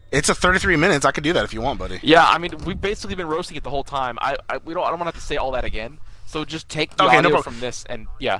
[0.09, 1.03] It's a 33 minutes.
[1.05, 1.99] I could do that if you want, buddy.
[2.01, 4.17] yeah, I mean we've basically been roasting it the whole time.
[4.21, 5.97] I, I we don't I don't want to have to say all that again.
[6.25, 7.43] So just take the Okay, audio problem.
[7.55, 8.39] from this and yeah.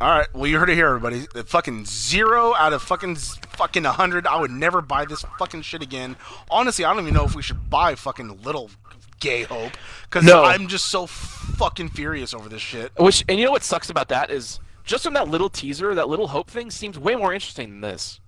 [0.00, 0.26] All right.
[0.34, 1.26] Well, you heard it here, everybody.
[1.32, 4.26] The fucking zero out of fucking fucking a hundred.
[4.26, 6.16] I would never buy this fucking shit again.
[6.50, 8.70] Honestly, I don't even know if we should buy fucking little
[9.20, 9.72] gay hope
[10.04, 10.42] because No.
[10.42, 12.90] I'm just so fucking furious over this shit.
[12.98, 16.08] Which and you know what sucks about that is just from that little teaser, that
[16.08, 18.18] little hope thing seems way more interesting than this.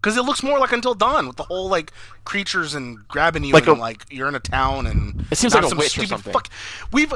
[0.00, 1.90] Because it looks more like Until Dawn with the whole like
[2.24, 5.54] creatures and grabbing you Like and a- like you're in a town and It seems
[5.54, 6.32] like a some witch or something.
[6.32, 6.48] Fuck,
[6.92, 7.12] we've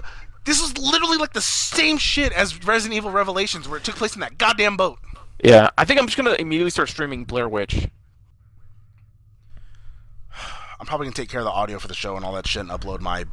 [0.48, 4.14] this is literally like the same shit as Resident Evil Revelations where it took place
[4.14, 4.98] in that goddamn boat.
[5.44, 7.88] Yeah, I think I'm just gonna immediately start streaming Blair Witch.
[10.80, 12.61] I'm probably gonna take care of the audio for the show and all that shit
[12.62, 13.24] and upload my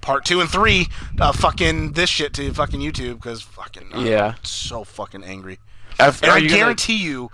[0.00, 0.86] part two and three,
[1.20, 4.34] uh, fucking this shit to fucking YouTube because fucking I'm Yeah.
[4.42, 5.58] so fucking angry.
[5.98, 7.30] If- and I you gonna- guarantee you,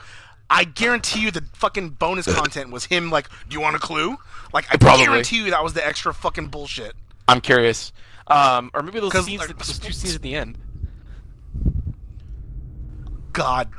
[0.50, 4.18] I guarantee you the fucking bonus content was him like, do you want a clue?
[4.52, 5.04] Like I Probably.
[5.06, 6.94] guarantee you that was the extra fucking bullshit.
[7.28, 7.92] I'm curious.
[8.26, 10.58] Um, or maybe those scenes, like, those two scenes at the end.
[13.32, 13.70] God,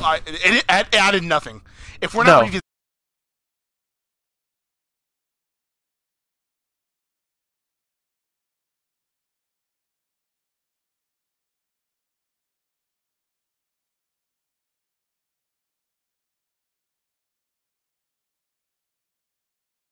[0.00, 1.62] I, it, it added nothing.
[2.00, 2.60] If we're not revi-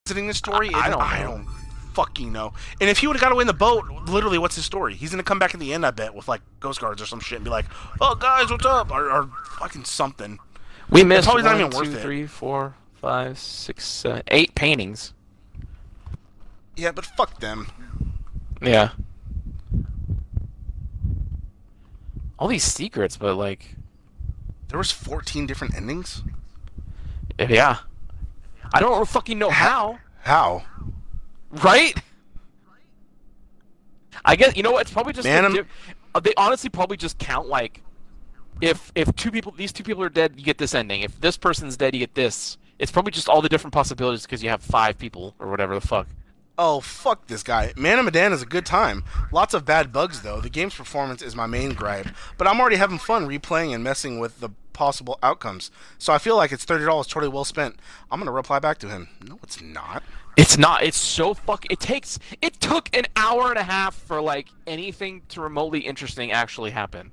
[0.07, 1.31] visiting this story, I- I don't I know.
[1.45, 1.64] don't
[1.95, 2.53] fucking know.
[2.81, 4.95] And if he would have got away in the boat, literally, what's his story?
[4.95, 7.21] He's gonna come back in the end, I bet, with like ghost guards or some
[7.21, 7.67] shit, and be like,
[8.01, 10.39] "Oh, guys, what's up?" or, or fucking something.
[10.91, 12.03] We missed probably not one, even worth two, it.
[12.03, 15.13] three, four, five, six, seven, eight paintings.
[16.77, 17.69] Yeah, but fuck them.
[18.61, 18.91] Yeah.
[22.39, 23.77] All these secrets, but like,
[24.69, 26.23] There was 14 different endings.
[27.39, 27.79] yeah.
[28.73, 29.99] I don't fucking know how.
[30.23, 30.65] How?
[31.63, 31.95] Right?
[34.25, 34.83] I guess you know what?
[34.83, 35.67] It's probably just Man, the
[36.15, 37.83] uh, they honestly probably just count like
[38.61, 41.03] if if two people these two people are dead, you get this ending.
[41.03, 42.57] If this person's dead, you get this.
[42.79, 45.87] It's probably just all the different possibilities because you have five people or whatever the
[45.87, 46.09] fuck.
[46.57, 47.73] Oh, fuck this guy.
[47.77, 49.03] Man of Medan is a good time.
[49.33, 50.41] Lots of bad bugs, though.
[50.41, 52.07] The game's performance is my main gripe.
[52.39, 55.73] But I'm already having fun replaying and messing with the possible outcomes.
[55.99, 57.77] So I feel like it's $30 totally well spent.
[58.11, 59.09] I'm going to reply back to him.
[59.27, 60.05] No, it's not.
[60.37, 60.85] It's not.
[60.85, 61.65] It's so fuck.
[61.71, 62.21] It takes.
[62.41, 67.11] It took an hour and a half for like anything to remotely interesting actually happen.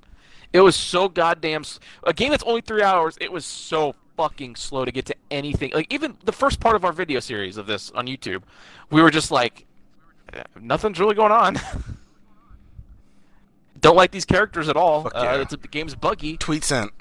[0.53, 1.63] It was so goddamn.
[2.03, 3.17] A game that's only three hours.
[3.21, 5.71] It was so fucking slow to get to anything.
[5.73, 8.43] Like even the first part of our video series of this on YouTube,
[8.91, 9.65] we were just like,
[10.31, 11.57] "Eh, nothing's really going on.
[13.79, 15.07] Don't like these characters at all.
[15.07, 15.41] Uh, yeah.
[15.41, 16.37] it's, the game's buggy.
[16.37, 16.91] Tweet sent.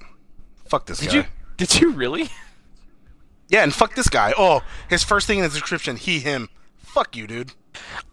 [0.65, 1.17] Fuck this Did guy.
[1.17, 1.25] you?
[1.59, 2.31] Did you really?
[3.51, 4.33] Yeah, and fuck this guy.
[4.39, 6.49] Oh, his first thing in his description, he, him.
[6.79, 7.51] Fuck you, dude.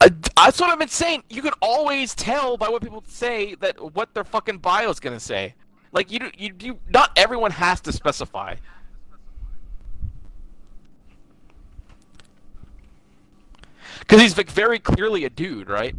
[0.01, 1.21] Uh, that's what I've been saying.
[1.29, 5.19] You can always tell by what people say that what their fucking bio is gonna
[5.19, 5.53] say.
[5.91, 8.55] Like you, you, you, not everyone has to specify.
[14.07, 15.93] Because he's like very clearly a dude, right?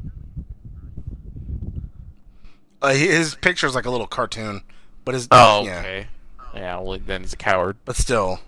[2.81, 4.63] Uh, his picture's like a little cartoon.
[5.05, 5.29] But his.
[5.31, 5.81] Oh, yeah.
[5.81, 6.07] okay.
[6.55, 7.77] Yeah, well then he's a coward.
[7.85, 8.41] But still.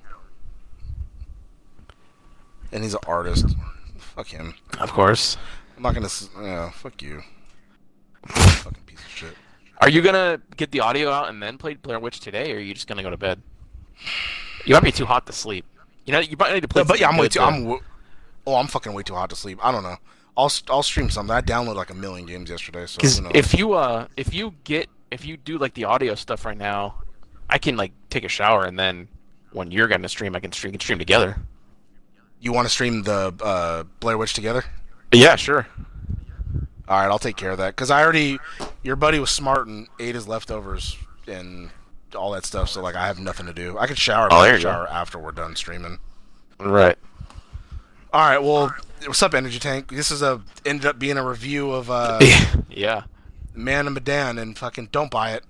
[2.72, 3.46] And he's an artist.
[3.98, 4.54] Fuck him.
[4.78, 5.36] Of course.
[5.76, 6.08] I'm not gonna.
[6.40, 7.22] Yeah, fuck you.
[8.28, 9.34] Fucking piece of shit.
[9.78, 12.60] Are you gonna get the audio out and then play Blair Witch today, or are
[12.60, 13.42] you just gonna go to bed?
[14.64, 15.64] You might be too hot to sleep.
[16.06, 16.82] You know, you might need to play.
[16.82, 17.40] No, but yeah, I'm way too.
[17.40, 17.78] to- I'm.
[18.50, 19.58] Oh, I'm fucking way too hot to sleep.
[19.62, 19.96] I don't know.
[20.36, 21.34] I'll I'll stream something.
[21.34, 22.86] I downloaded like a million games yesterday.
[22.86, 23.32] So Because who knows?
[23.34, 27.02] if you uh if you get if you do like the audio stuff right now,
[27.48, 29.08] I can like take a shower and then
[29.52, 31.36] when you're gonna stream, I can stream can stream together.
[32.40, 34.64] you want to stream the uh, Blair Witch together,
[35.12, 35.66] Yeah, sure.
[36.88, 37.74] all right, I'll take care of that.
[37.76, 38.38] Cause I already,
[38.82, 40.96] your buddy was smart and ate his leftovers
[41.26, 41.70] and
[42.14, 42.68] all that stuff.
[42.70, 43.76] So like, I have nothing to do.
[43.78, 44.28] I could shower.
[44.30, 44.70] Oh, there can you go.
[44.70, 45.98] shower after we're done streaming.
[46.60, 46.96] Right.
[48.12, 48.42] All right.
[48.42, 48.74] Well,
[49.06, 49.90] what's up, Energy Tank?
[49.90, 52.18] This is a ended up being a review of uh,
[52.70, 53.04] yeah.
[53.54, 55.44] Man of Medan and fucking don't buy it.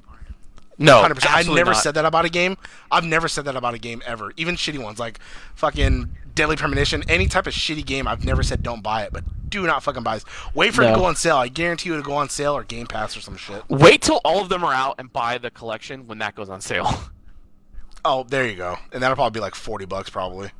[0.77, 1.27] No, 100%.
[1.29, 1.83] I never not.
[1.83, 2.57] said that about a game.
[2.91, 4.33] I've never said that about a game ever.
[4.39, 5.21] Even shitty ones like
[5.55, 9.25] fucking Deadly Premonition, any type of shitty game, I've never said don't buy it, but
[9.51, 10.25] do not fucking buy it.
[10.55, 11.37] Wait for it to go on sale.
[11.37, 13.63] I guarantee you it'll go on sale or Game Pass or some shit.
[13.69, 16.63] Wait till all of them are out and buy the collection when that goes on
[16.63, 16.91] sale.
[18.03, 18.79] Oh, there you go.
[18.93, 20.51] And that'll probably be like 40 bucks probably.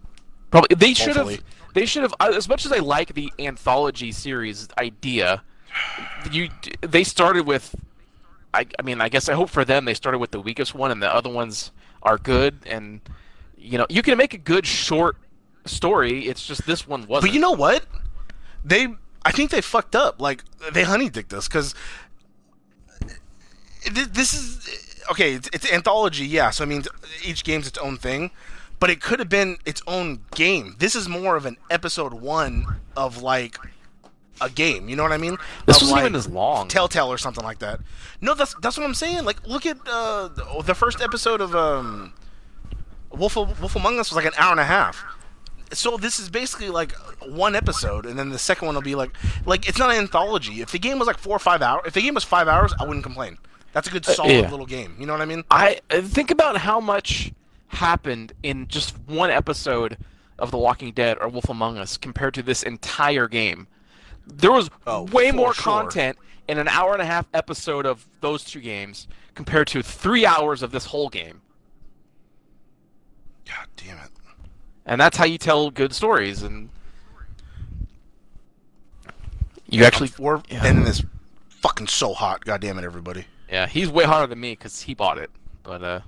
[0.51, 1.41] Probably they should have.
[1.75, 2.15] They should have.
[2.19, 5.43] Uh, as much as I like the anthology series idea,
[6.31, 7.75] you they started with.
[8.53, 10.91] I, I mean, I guess I hope for them they started with the weakest one,
[10.91, 11.71] and the other ones
[12.03, 12.59] are good.
[12.67, 13.01] And
[13.57, 15.17] you know, you can make a good short
[15.67, 16.27] story.
[16.27, 17.31] It's just this one wasn't.
[17.31, 17.85] But you know what?
[18.65, 18.89] They
[19.25, 20.21] I think they fucked up.
[20.21, 20.43] Like
[20.73, 21.75] they honey dicked us cuz
[23.03, 23.09] uh,
[24.11, 26.51] this is okay, it's, it's anthology, yeah.
[26.51, 26.89] So it means
[27.25, 28.31] each game's its own thing,
[28.81, 30.75] but it could have been its own game.
[30.79, 32.65] This is more of an episode 1
[32.97, 33.57] of like
[34.41, 35.37] a game, you know what I mean?
[35.67, 36.67] This Of, wasn't like, even as long.
[36.69, 37.81] Telltale or something like that.
[38.23, 39.25] No, that's that's what I'm saying.
[39.25, 42.15] Like look at uh, the the first episode of um
[43.11, 45.05] Wolf Wolf Among Us was like an hour and a half.
[45.73, 46.93] So this is basically like
[47.25, 49.11] one episode, and then the second one will be like
[49.47, 50.63] like it's not an anthology.
[50.63, 52.73] If the game was like four or five hours, if the game was five hours,
[52.81, 53.37] I wouldn't complain.
[53.73, 54.51] That's a good Uh, solid yeah.
[54.51, 54.97] little game.
[54.99, 55.45] You know what I mean?
[55.51, 57.31] I uh, think about how much
[57.71, 59.97] happened in just one episode
[60.39, 63.67] of The Walking Dead or Wolf Among Us compared to this entire game.
[64.27, 65.63] There was Oh, way more sure.
[65.63, 66.19] content
[66.49, 70.63] in an hour and a half episode of those two games compared to three hours
[70.63, 71.41] of this whole game.
[73.47, 74.11] God damn it!
[74.87, 76.43] And that's how you tell good stories.
[76.43, 76.71] And
[79.69, 80.65] you actually, we're yeah.
[80.65, 81.03] ending this
[81.49, 82.45] fucking so hot.
[82.45, 83.25] God damn it, everybody!
[83.49, 85.31] yeah, he's way harder than me because he bought it.
[85.63, 86.01] But uh,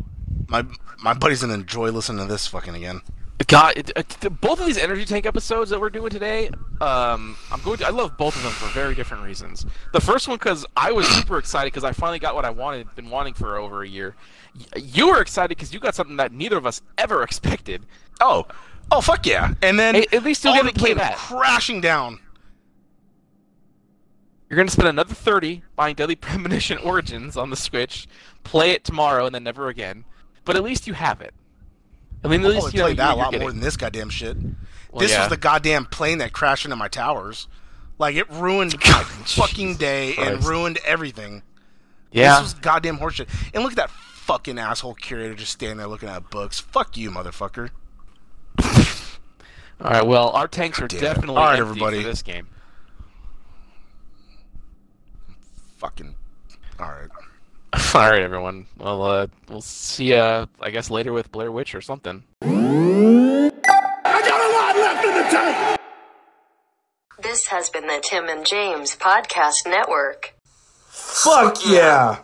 [0.52, 0.66] My
[1.02, 3.00] my buddy's gonna enjoy listening to this fucking again.
[3.46, 3.74] God,
[4.20, 6.48] the- both of these energy tank episodes that we're doing today,
[6.80, 7.78] um, I'm going.
[7.78, 9.64] To, I love both of them for very different reasons.
[9.92, 12.94] The first one because I was super excited because I finally got what I wanted,
[12.94, 14.14] been wanting for over a year.
[14.76, 17.86] You were excited because you got something that neither of us ever expected.
[18.20, 18.46] Oh,
[18.92, 19.54] oh fuck yeah!
[19.62, 22.20] And then At- at least you'll all get of to it play came crashing down.
[24.50, 28.06] You're gonna spend another thirty buying Deadly Premonition Origins on the Switch,
[28.44, 30.04] play it tomorrow, and then never again.
[30.44, 31.34] But at least you have it.
[32.24, 34.36] I mean, at least you know played that a lot more than this goddamn shit.
[34.36, 35.20] Well, this yeah.
[35.20, 37.48] was the goddamn plane that crashed into my towers.
[37.98, 41.42] Like it ruined my fucking day and ruined everything.
[42.12, 42.34] Yeah.
[42.34, 43.28] This was goddamn horseshit.
[43.54, 46.60] And look at that fucking asshole curator just standing there looking at books.
[46.60, 47.70] Fuck you, motherfucker.
[49.80, 50.06] All right.
[50.06, 52.02] Well, our tanks are definitely All right, empty everybody.
[52.02, 52.48] for this game.
[55.78, 56.14] Fucking.
[56.78, 57.08] All right.
[57.94, 58.66] All right, everyone.
[58.78, 62.22] Well, uh, we'll see you, I guess, later with Blair Witch or something.
[67.22, 70.34] This has been the Tim and James Podcast Network.
[70.88, 72.18] Fuck yeah!